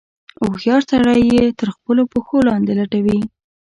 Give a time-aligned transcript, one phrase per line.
[0.39, 3.19] هوښیار سړی یې تر خپلو پښو لاندې لټوي.